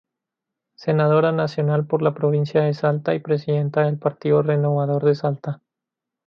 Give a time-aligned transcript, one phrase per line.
[0.73, 5.61] Senadora Nacional por la provincia de Salta y presidenta del Partido Renovador de Salta.